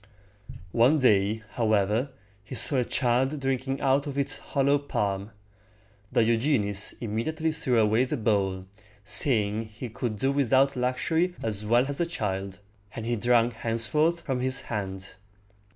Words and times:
One 0.71 0.97
day, 0.97 1.43
however, 1.51 2.09
he 2.43 2.55
saw 2.55 2.77
a 2.77 2.83
child 2.83 3.39
drinking 3.39 3.81
out 3.81 4.07
of 4.07 4.17
its 4.17 4.39
hollow 4.39 4.79
palm. 4.79 5.29
Diogenes 6.11 6.95
immediately 6.99 7.51
threw 7.51 7.77
away 7.79 8.05
the 8.05 8.17
bowl, 8.17 8.65
saying 9.03 9.65
he 9.67 9.89
could 9.89 10.17
do 10.17 10.31
without 10.31 10.75
luxury 10.75 11.35
as 11.43 11.67
well 11.67 11.85
as 11.87 11.99
the 11.99 12.07
child; 12.07 12.57
and 12.95 13.05
he 13.05 13.15
drank 13.15 13.53
henceforth 13.53 14.21
from 14.21 14.39
his 14.39 14.61
hand. 14.61 15.13